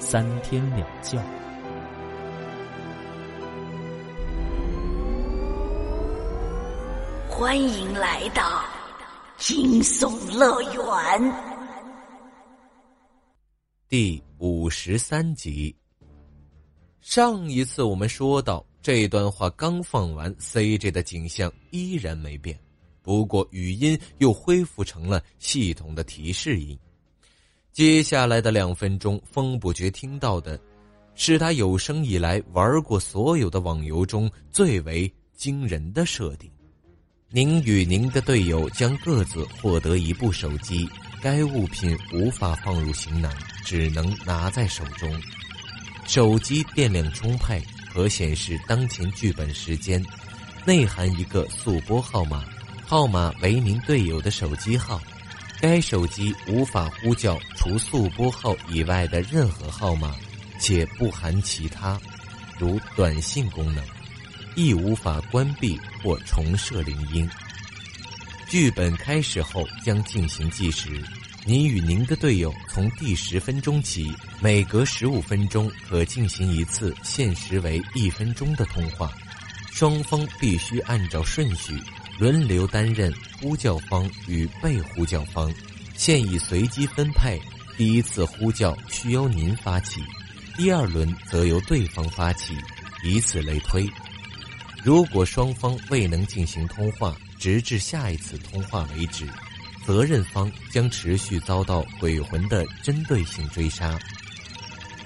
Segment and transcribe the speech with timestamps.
[0.00, 1.22] 三天两觉。
[7.28, 8.64] 欢迎来到
[9.36, 11.32] 惊悚乐园
[13.88, 15.74] 第五十三集。
[17.00, 18.66] 上一次我们说到。
[18.82, 22.58] 这段话刚放完，CJ 的景象依然没变，
[23.02, 26.78] 不过语音又恢复成了系统的提示音。
[27.72, 30.60] 接下来的两分钟，风不觉听到的，
[31.14, 36.50] 是他有生以来玩过所有的网游中最为惊人的设定：
[37.30, 40.88] 您与您的队友将各自获得一部手机，
[41.22, 43.32] 该物品无法放入行囊，
[43.64, 45.08] 只能拿在手中。
[46.06, 47.62] 手机电量充沛。
[47.92, 50.00] 可显示当前剧本时间，
[50.64, 52.44] 内含一个速拨号码，
[52.86, 55.00] 号码为您队友的手机号。
[55.60, 60.14] 该手机无法呼叫除速拨号以外的任何号码，
[60.58, 62.00] 且不含其他，
[62.58, 63.84] 如短信功能，
[64.56, 67.28] 亦无法关闭或重设铃音。
[68.48, 71.04] 剧本开始后将进行计时。
[71.46, 79.10] 您与您的队友从第十分钟起，每隔十五分钟可进行一次限时为一分钟的通话，
[79.72, 81.78] 双方必须按照顺序
[82.20, 83.10] 轮流担任
[83.40, 85.50] 呼叫方与被呼叫方，
[85.96, 87.40] 现已随机分配。
[87.78, 90.02] 第一次呼叫需由您发起，
[90.54, 92.54] 第二轮则由对方发起，
[93.02, 93.88] 以此类推。
[94.84, 99.26] 如果双方未能进行通话，直至下一次通话为止。
[99.86, 103.98] 责任方将持续遭到鬼魂的针对性追杀。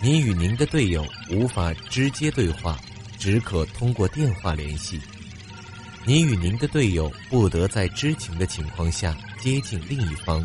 [0.03, 2.77] 您与您的队友无法直接对话，
[3.21, 5.01] 只可通过电话联系。
[6.07, 10.45] 您与您的队友不得在知情的情况下接近另一方。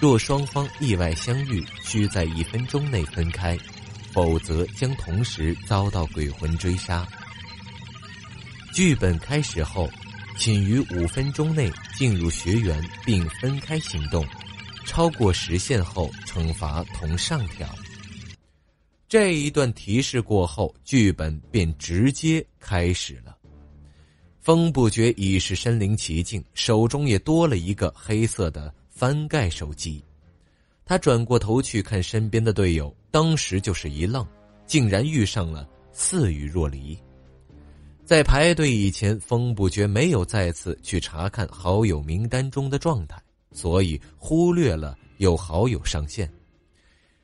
[0.00, 3.58] 若双方意外相遇，需在一分钟内分开，
[4.12, 7.06] 否则将同时遭到鬼魂追杀。
[8.72, 9.88] 剧本开始后。
[10.36, 14.26] 请于五分钟内进入学员并分开行动，
[14.84, 17.72] 超过时限后惩罚同上条。
[19.08, 23.38] 这一段提示过后，剧本便直接开始了。
[24.44, 30.04] 风不觉已是身临其境，手中也多了一个黑色的翻盖手机。
[30.84, 34.22] 他转过头去看身边的队友，当时就是一愣，
[34.66, 36.94] 竟然遇上了似雨若离。
[38.04, 43.18] 在排队以前，风不觉没有再次去查看好友名单中的状态，
[43.50, 46.30] 所以忽略了有好友上线。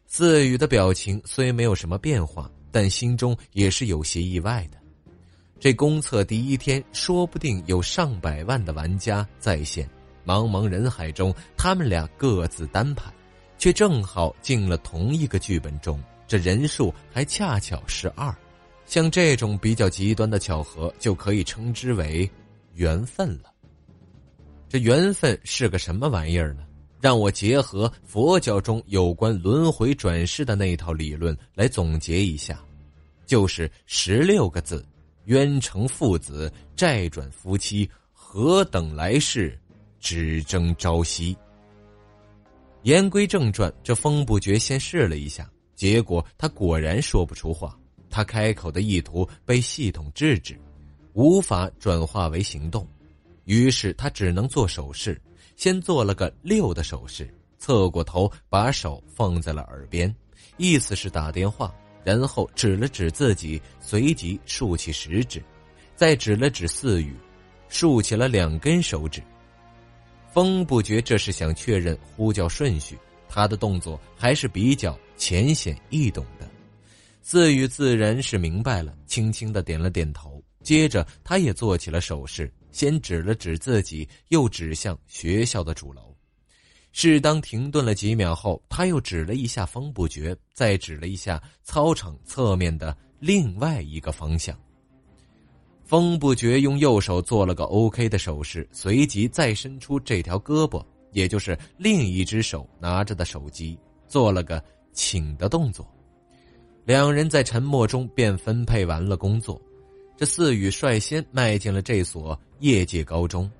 [0.07, 4.80] 四雨的表情虽没有什么变化，但心中也是有些意外的。
[5.60, 9.87] 这公测第一天，说不定有上百万的玩家在线，
[10.25, 13.12] 茫茫人海中，他们俩各自单排，
[13.59, 18.34] 却正好进了同一个剧本中，这人数还恰巧是二。
[18.87, 22.28] 像这种比较极端的巧合，就可以称之为
[22.72, 23.53] 缘分了。
[24.66, 26.62] 这缘分是个什么玩意儿呢？
[27.03, 32.59] 让我结合佛教中有关轮回转世的那一套理论来总结一下，
[33.27, 34.82] 就是十六个字：
[35.25, 39.59] 冤成父子，债转夫妻，何等来世，
[39.99, 41.37] 只争朝夕。
[42.83, 47.77] 言归正传，这风不觉先试了一下，结果他果然说不出话。
[48.09, 50.59] 他开口的意图被系统制止，
[51.13, 52.85] 无法转化为行动，
[53.45, 55.21] 于是他只能做手势，
[55.55, 60.13] 先做了个六的手势，侧过头把手放在了耳边，
[60.57, 61.73] 意思是打电话，
[62.05, 65.43] 然后指了指自己，随即竖起食指，
[65.97, 67.15] 再指了指四宇，
[67.69, 69.23] 竖起了两根手指。
[70.33, 72.97] 风不觉这是想确认呼叫顺序，
[73.29, 76.49] 他的动作还是比较浅显易懂的。
[77.23, 80.43] 四宇自然是明白了，轻轻的点了点头。
[80.63, 86.09] 接着，他也做起了手势，先指了指自己，又指向学校的主楼。
[86.92, 94.59] 适当停顿了几秒后，他又指了一下风不觉，再指了一下操场侧面的另外一个方向。
[95.84, 105.84] 风不觉用右手做了个 OK 的手势，随即再伸出这条胳膊，也就是另一只手拿着的手机，做了个请的动作。
[106.84, 109.60] 两人在沉默中便分配完了工作。
[110.16, 113.51] 这四宇率先迈进了这所业界高中，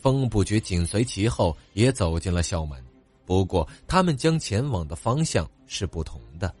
[0.00, 2.82] 风不觉紧随其后，也走进了校门。
[3.26, 6.52] 不过，他们将前往的方向是不同的。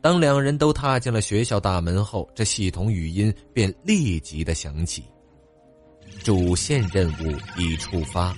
[0.00, 5.04] 当两人都踏进了学校大门后，这系统语音便立即的响起
[6.22, 8.34] ：“主线任务已触发，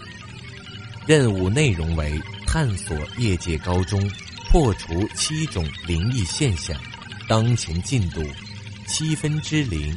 [1.06, 4.00] 任务内容为探索业界高中，
[4.50, 6.74] 破除七种灵异现象，
[7.28, 8.22] 当前进度
[8.86, 9.94] 七分之零。”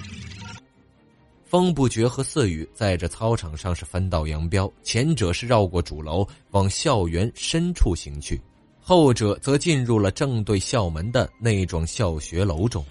[1.52, 8.40] 风不觉和四雨在这操场上是分道扬镳，前者是绕过主楼往校园深处行去，
[8.80, 12.86] 后者则进入了正对校门的那幢校学楼中。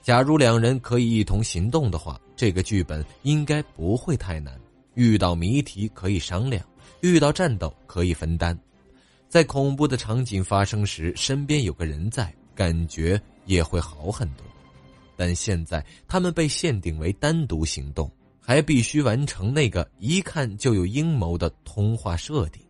[0.00, 4.56] 假如两人可以一同行动的话，这个剧本应该不会太难。
[4.94, 6.64] 遇到谜题可以商量，
[7.00, 8.56] 遇到战斗可以分担，
[9.28, 14.46] 在恐怖的场景发生时，身边有个人在，感觉也会好很多。
[15.22, 18.10] 但现在他们被限定为单独行动，
[18.40, 22.60] 还必须完成那个一看就有阴谋的通话设定，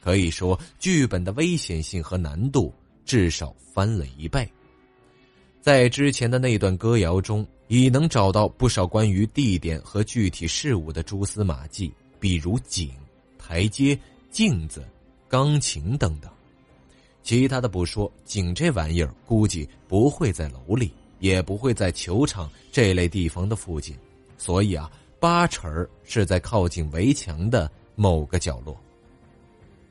[0.00, 2.74] 可以说剧本的危险性和难度
[3.04, 4.50] 至少翻了一倍。
[5.60, 12.90] 在之前的那段歌谣中，已能找到不少关于地点和具体事物的蛛丝马迹，比如井、
[13.38, 13.96] 台阶、
[14.32, 14.84] 镜子、
[15.28, 16.28] 钢琴等等。
[17.22, 20.90] 其他的不说，井这玩意儿估计不会在楼里。
[21.20, 23.96] 也不会在球场这类地方的附近，
[24.36, 24.90] 所以啊，
[25.20, 28.76] 八成是在靠近围墙的某个角落。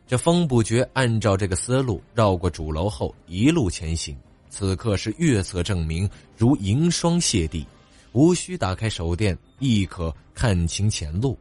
[0.06, 4.18] 这风不觉按照这个思路绕过主楼后一路前行，
[4.50, 7.66] 此刻是月色证明如银霜泻地，
[8.12, 11.38] 无需打开手电亦可看清前路。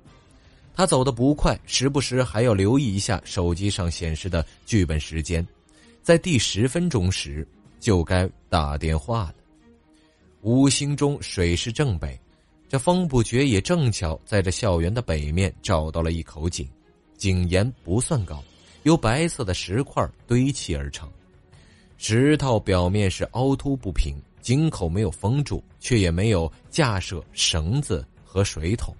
[0.74, 5.44] 他走的不快，时不时还要留意一下手机上显示的剧本时间，
[6.02, 7.44] 在第十分钟时
[7.80, 9.34] 就该打电话了。
[10.42, 12.18] 五星中水是正北，
[12.68, 16.68] 这风不觉也正巧在这校园的北面找到了一口井，
[17.16, 18.42] 井沿不算高，
[18.84, 21.10] 由白色的石块堆砌而成，
[21.96, 28.94] 石头表面是凹凸不平，井口没有封住，却也没有架设绳子和水桶，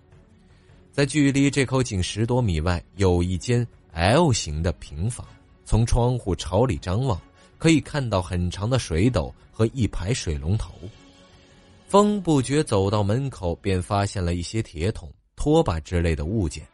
[0.91, 5.25] 在距离这口井十多米外有一间 L 型的平房，
[5.65, 7.21] 从窗户朝里张望，
[7.59, 10.75] 可以看到很长的水斗和一排水龙头。
[11.89, 16.69] 风不觉走到门口，便发现了一些铁桶、拖把之类的物件。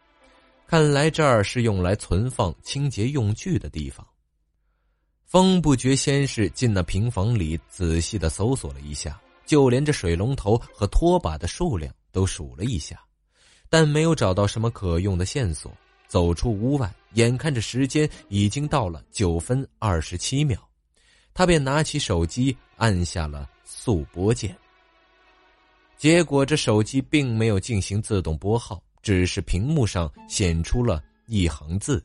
[0.66, 4.04] 看来这儿是用来存放清洁用具的地方。
[5.24, 13.00] 风不觉先是进了平房里，仔细的搜索了一下，就连这水龙头和拖把的数量都数了一下，
[13.68, 15.70] 但没有找到什么可用的线索。
[16.08, 20.58] 走出屋外，眼看着时间已经到了九分二十七秒，
[21.32, 24.56] 他便拿起手机按下了速拨键。
[25.96, 32.04] 结果，这手机并没有进行自动拨号，只是屏幕上显出了一行字：“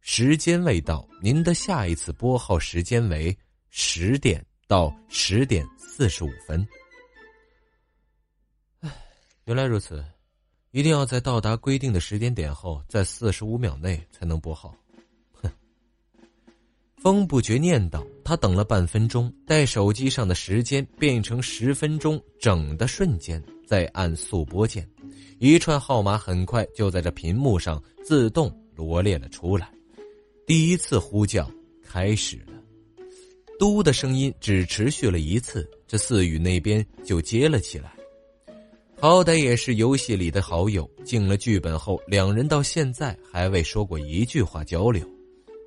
[0.00, 3.36] 时间未到，您的下一次拨号时间为
[3.68, 6.66] 十点到十点四十五分。”
[8.80, 8.90] 唉，
[9.44, 10.02] 原来如此，
[10.70, 14.74] 一定要在到达规定的时间点后，在四十五秒内才能拨号。
[17.02, 24.88] 风不觉念道：“他等了半分钟，待手机上的时间变成十分钟整的瞬间，再按速拨键，
[25.40, 29.68] 一串号码很快就在这屏幕上自动罗列了出来。
[30.46, 31.50] 第一次呼叫
[31.84, 32.52] 开始了，
[33.58, 37.92] 嘟的声音只持续了一次，这四宇那边就接了起来。
[39.00, 45.04] 好歹也是游戏里的好友，进了剧本后，两人到现在还未说过一句话交流。”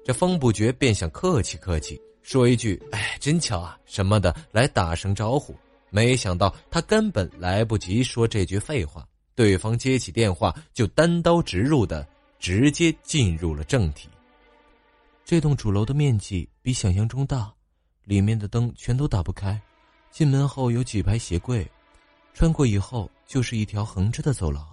[0.05, 5.57] 这风不觉便想客气客气，说一句“哎，真巧啊”什么的来打声招呼。
[5.89, 12.07] 没想到他根本来不及说这句废话，对方接起电话就单刀直入的
[12.37, 14.07] 直接进入了正题。
[15.23, 17.51] 这栋主楼的面积比想象中大，
[18.03, 19.59] 里面的灯全都打不开。
[20.11, 21.67] 进门后有几排鞋柜，
[22.31, 24.63] 穿过以后就是一条横着的走廊，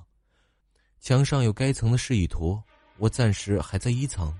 [1.00, 2.62] 墙上有该层的示意图。
[2.98, 4.30] 我暂时还在一层。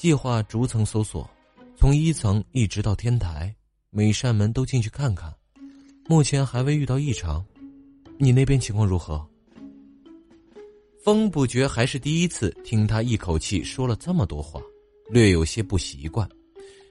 [0.00, 1.28] 计划逐层搜索，
[1.76, 3.54] 从一层一直到天台，
[3.90, 5.30] 每扇门都进去看看。
[6.06, 7.44] 目前还未遇到异常，
[8.16, 9.22] 你那边情况如何？
[11.04, 14.58] 风不觉还是第一次听他一口气说了这么多话，
[15.10, 16.26] 略有些不习惯。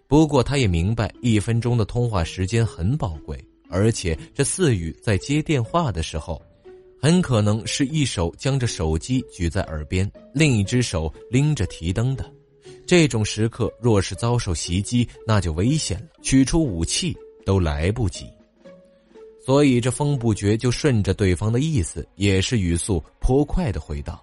[0.08, 6.40] 不过他也明白，一分钟的通话时间很宝贵，而且这四宇在接电话的时候，
[7.02, 12.32] 很可能是一手将这手机举在耳边，另一只手拎着提灯的。
[12.90, 16.08] 这种时刻，若是遭受袭击，那就危险了。
[16.24, 17.16] 取出武器
[17.46, 18.26] 都来不及。
[19.46, 24.20] 所以这风不绝就顺着对方的意思，也是语速颇快的回道：“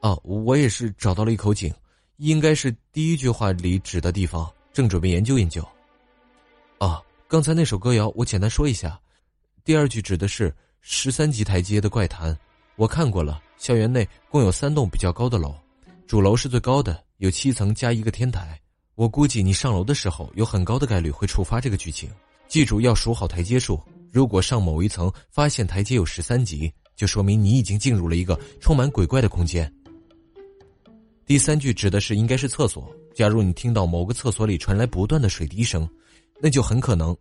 [0.00, 1.70] 哦，我也是找到了一口井，
[2.16, 5.62] 应该是第一句话里指的地方，正准备研究研究。”
[6.80, 8.98] 啊，刚才那首歌谣我简单说一下，
[9.66, 10.50] 第二句指的是
[10.80, 12.34] 十三级台阶的怪谈，
[12.76, 13.38] 我看过了。
[13.58, 15.54] 校园内共有三栋比较高的楼，
[16.06, 18.58] 主楼是最高的，有七层加一个天台。
[18.94, 22.08] 我估计你上楼的时候，有很高的概率会触发这个剧情。
[22.48, 23.78] 记住要数好台阶数。
[24.10, 29.70] 如果上某一层发现台阶有十三级，就说明你已经进入了一个充满鬼怪的空间。
[31.26, 32.90] 第三句指的是应该是厕所。
[33.14, 35.86] 假如你听到某个厕所里传来不断的水滴声，
[36.40, 37.14] 那就很可能。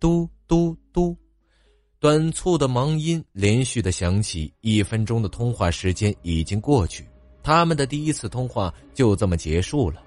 [0.00, 1.16] 嘟嘟嘟，
[2.00, 7.06] 短促的忙音连续的响起，一分钟的通话时间已经过去，
[7.50, 10.00] 他们的第一次通话就这么结束了，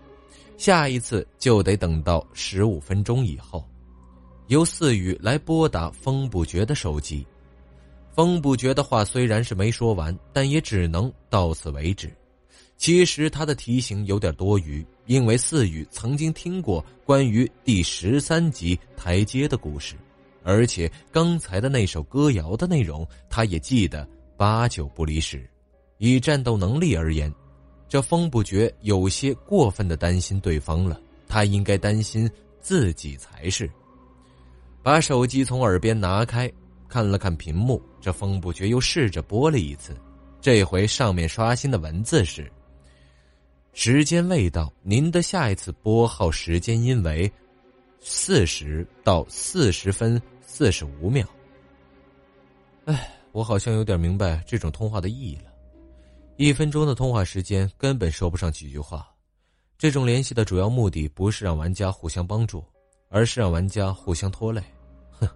[0.57, 3.67] 下一次就得等到十五分钟以后。
[4.47, 7.27] 由四宇来拨打风不绝的手机，
[8.15, 12.09] 风不绝的话虽然是没说完，但也只能到此为止。
[12.77, 19.95] 其实他的提醒有点多余，因为四宇曾经听过关于第十三级台阶的故事，
[20.43, 24.07] 而且刚才的那首歌谣的内容他也记得
[24.37, 25.45] 八九不离十。
[26.05, 27.33] 以战斗能力而言，
[27.87, 32.29] 这风不绝有些过分的担心对方了，他应该担心
[32.59, 33.71] 自己才是。
[34.81, 36.51] 把手机从耳边拿开，
[36.89, 39.95] 看了看屏幕，这风不觉又试着拨了一次，
[40.41, 42.51] 这回上面刷新的文字是
[43.71, 47.31] ：“时间未到，您的下一次拨号时间因为
[48.01, 51.25] 四十到四十分四十五秒。”
[52.83, 55.52] 哎，我好像有点明白这种通话的意义了。
[56.37, 59.07] 一分钟的通话时间根本说不上几句话，
[59.77, 62.63] 这种联系的主要目的不是让玩家互相帮助。
[63.15, 64.59] 而是让玩家互相拖累，
[65.11, 65.29] 哼！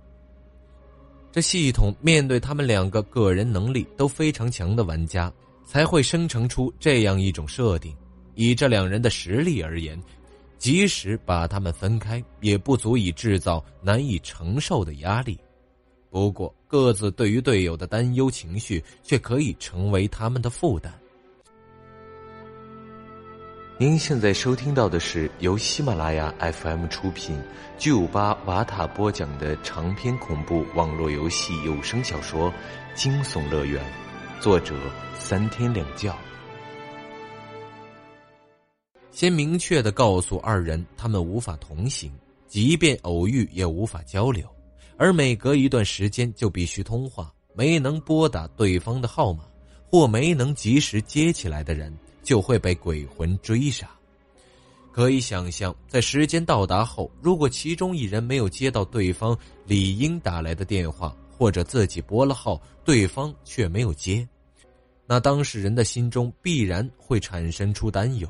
[1.32, 5.32] 这系统面对他们两个个人能力都非常强的玩家，
[5.64, 7.96] 才会生成出这样一种设定。
[8.34, 10.02] 以这两人的实力而言，
[10.58, 15.40] 即使把他们分开，也不足以制造难以承受的压力。
[16.10, 20.94] 不过，各自对于队友的担忧情绪，却可以成为他们的负担。
[23.80, 27.40] 您现在收听到的是由喜马拉雅 FM 出品、
[27.78, 32.50] 巨五八瓦塔播讲的长篇恐怖网络游戏有声小说
[32.96, 33.86] 《惊悚乐园》，
[34.42, 34.74] 作者
[35.16, 36.12] 三天两觉。
[39.12, 42.12] 先明确的告诉二人，他们无法同行，
[42.48, 44.48] 即便偶遇也无法交流，
[44.98, 47.34] 而每隔一段时间就必须通话。
[47.54, 49.44] 没能拨打对方的号码，
[49.90, 51.96] 或没能及时接起来的人。
[52.24, 53.90] 就会被鬼魂追杀。
[54.92, 64.28] 可以想象，在时间到达后，如果其中一人没有接到对方理应打来的电话，或者自己拨了号，对方却没有接，
[65.06, 68.28] 那当事人的心中必然会产生出担忧，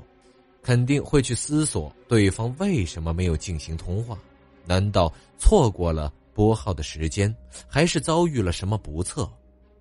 [0.61, 4.15] 肯定会去思索对方为什么没有进行通话？
[4.63, 7.35] 难道错过了拨号的时间，
[7.67, 9.27] 还是遭遇了什么不测？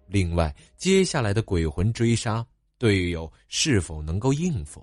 [0.07, 2.45] 另外，接下来的鬼魂追杀。
[2.79, 4.83] 队友是否能够应付？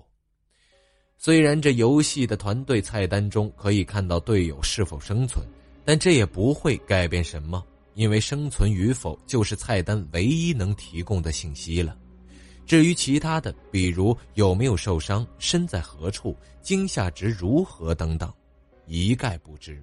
[1.18, 5.44] 虽然这游戏的团队菜单中可以看到队友是否生存，
[5.84, 7.64] 但这也不会改变什么，
[7.94, 11.96] 因为生存与否就是菜单唯一能提供的信息了。
[12.66, 18.32] 至于其他的，比如有没有受伤、身在何处、惊吓值如何等等，
[18.86, 19.82] 一概不知。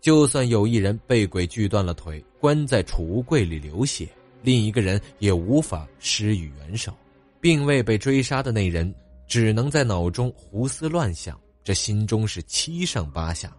[0.00, 4.08] 就算有一人被鬼锯断了腿，关在储物柜里流血，
[4.42, 6.92] 另一个人也无法施以援手。
[7.40, 8.92] 并未被追杀的那人，
[9.28, 13.56] 只能在脑中胡思乱想，这心中是七上八下，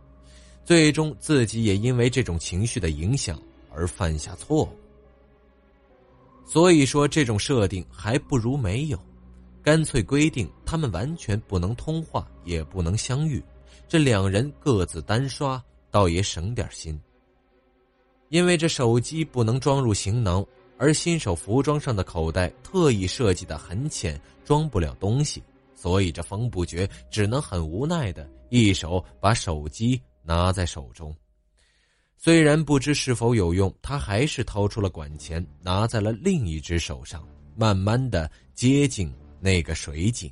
[0.65, 3.41] 最终自己也因为这种情绪的影响
[3.74, 4.69] 而犯下错误。
[6.46, 9.00] 所以说，这种设定还不如没有，
[9.63, 13.41] 干脆规定他们完全不能通话，也不能相遇，
[13.88, 17.00] 这两人各自单刷，倒也省点心。
[18.29, 20.46] 因为这手机不能装入行囊。
[20.81, 25.43] 而新手服装上的口袋特意设计的很浅，装不了东西，
[25.75, 31.13] 所以这风不绝只能很无奈的一手把手机拿在手中。
[32.15, 37.27] 虽然不知是否有用，他还是掏出了管钳，拿在了另一只手上，
[37.58, 40.31] 慢慢的接近那个水井。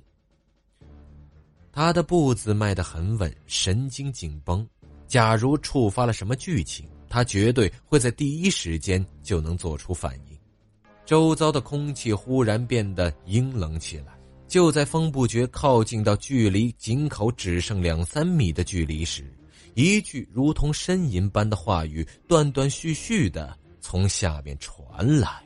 [1.74, 4.66] 他的步子迈得很稳，神经紧绷。
[5.08, 10.38] 假如触发了什么剧情，他绝对会在第一时间就能做出反应。
[11.06, 14.18] 周遭的空气忽然变得阴冷起来。
[14.48, 19.30] 就在风不觉靠近到距离井口只剩两三米的距离时，
[19.74, 25.42] 一句如同呻吟般的话语断断续续的从下面传来：“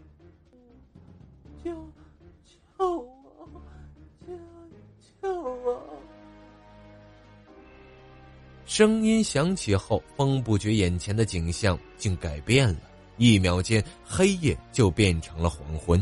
[8.71, 12.79] 声音响起后，风不觉眼前的景象竟改变了，
[13.17, 16.01] 一秒间，黑夜就变成了黄昏。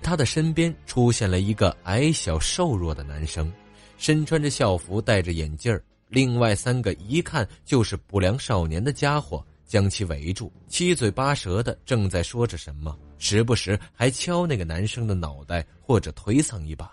[0.00, 3.52] 他的身边出现了一个矮小瘦弱的男生，
[3.98, 5.78] 身穿着校服，戴着眼镜。
[6.08, 16.90] 另外三个一看就是不良少年的家伙将其围住，七嘴八舌的正在说着什么，时不时还敲那个男生的脑袋或者推搡一把。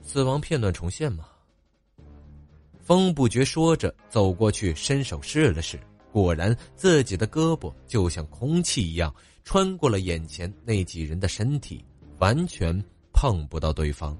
[0.00, 1.24] 死亡片段重现吗？
[2.90, 5.78] 风不觉说着，走过去伸手试了试，
[6.10, 11.84] 果然自己的胳膊就像空气一样穿过了眼前那几人的身体，
[12.18, 12.76] 完全
[13.12, 14.18] 碰不到对方。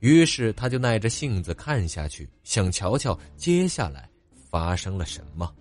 [0.00, 4.08] 于是他就耐着性子看下去，想瞧瞧接下来
[4.50, 5.54] 发生了什么。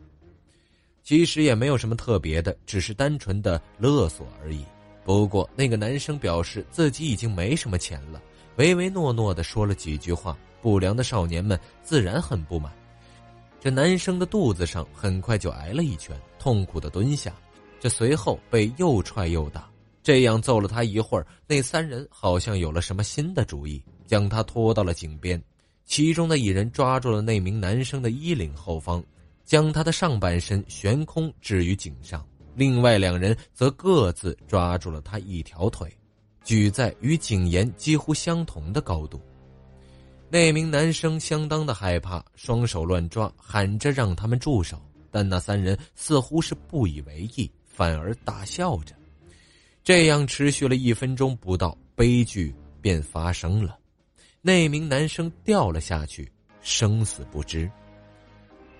[1.03, 4.63] 其实也没有什么特别的，只是单纯的勒索而已。
[5.03, 8.23] 不过那个男生表示自己已经没什么钱了，
[8.55, 12.71] 唯唯诺诺的说了几句话，不良的少年们自然很不满。
[13.59, 17.33] 这男生的肚子上很快就挨了一拳，痛苦的蹲下，
[17.79, 19.69] 这随后被又踹又打。
[20.03, 23.83] 这样揍了他一会儿，那三人好像有了什么新的主意。
[24.07, 25.41] 将他拖到了井边，
[25.85, 29.01] 其中的一人抓住了那名男生的衣领后方，
[29.45, 32.19] 将他的上半身悬空置于井上；
[32.53, 35.89] 另外两人则各自抓住了他一条腿，
[36.43, 39.21] 举在与井沿几乎相同的高度。
[40.33, 48.95] 那名男生相当的害怕，双手乱抓，喊着让他们住手，但那三人似乎是不以为意，反而大笑着。
[49.83, 53.77] 这样持续了一分钟不到，悲剧便发生了。
[54.41, 57.69] 那名男生掉了下去，生死不知。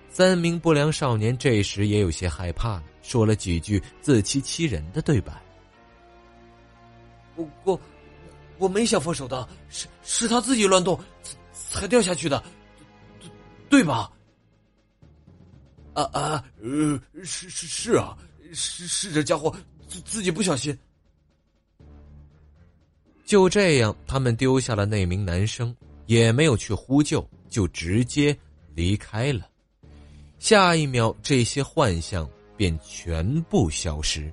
[0.08, 5.34] 三名不良少年这时也有些害怕了，说了几句自欺欺人的对白
[7.36, 7.80] ：“我我
[8.56, 10.98] 我没想放手的，是是他自己乱动，
[11.80, 12.42] 才掉下去的，
[13.68, 14.10] 对对吧
[15.94, 18.16] ？”“啊啊，呃，是是是啊，
[18.52, 19.54] 是是这家伙
[19.88, 20.76] 自自己不小心。”
[23.24, 25.74] 就这样，他们丢下了那名男生，
[26.06, 28.36] 也没有去呼救，就直接
[28.74, 29.48] 离开了。
[30.38, 34.32] 下一秒，这些幻象便全部消失。